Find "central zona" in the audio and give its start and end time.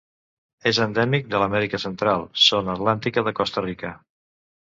1.83-2.75